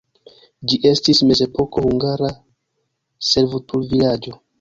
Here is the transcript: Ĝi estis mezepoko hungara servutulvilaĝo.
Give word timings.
Ĝi 0.69 0.77
estis 0.91 1.19
mezepoko 1.31 1.83
hungara 1.87 2.31
servutulvilaĝo. 3.33 4.35